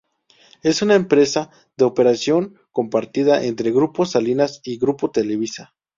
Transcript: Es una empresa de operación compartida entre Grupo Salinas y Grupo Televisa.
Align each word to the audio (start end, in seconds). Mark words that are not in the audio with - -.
Es 0.63 0.81
una 0.81 0.95
empresa 0.95 1.51
de 1.77 1.85
operación 1.85 2.57
compartida 2.71 3.43
entre 3.43 3.69
Grupo 3.69 4.03
Salinas 4.07 4.59
y 4.63 4.79
Grupo 4.79 5.11
Televisa. 5.11 5.75